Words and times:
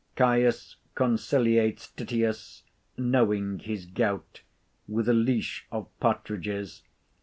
Caius 0.15 0.77
conciliates 0.95 1.89
Titius 1.89 2.63
(knowing 2.97 3.59
his 3.59 3.85
goût) 3.85 4.39
with 4.87 5.07
a 5.07 5.13
leash 5.13 5.67
of 5.71 5.89
partridges. 5.99 6.81